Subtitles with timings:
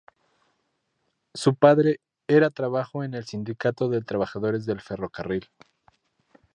[1.35, 5.47] Su padre era trabajó en el Sindicato de Trabajadores del Ferrocarril.